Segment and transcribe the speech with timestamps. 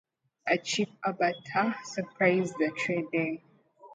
[0.47, 3.39] A "chief arbitor" supervised the trading.